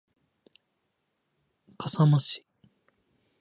[1.77, 2.43] 笠間市